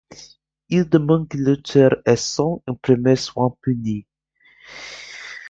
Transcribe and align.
Il 0.69 0.89
demande 0.89 1.27
que 1.27 1.37
l'auteur 1.37 1.95
et 2.07 2.15
son 2.15 2.63
imprimeur 2.65 3.19
soient 3.19 3.55
punis. 3.61 4.07